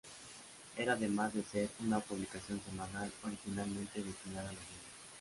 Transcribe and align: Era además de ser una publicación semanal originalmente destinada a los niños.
Era 0.79 0.93
además 0.93 1.31
de 1.35 1.43
ser 1.43 1.69
una 1.79 1.99
publicación 1.99 2.59
semanal 2.67 3.13
originalmente 3.23 4.01
destinada 4.03 4.49
a 4.49 4.53
los 4.53 4.61
niños. 4.63 4.95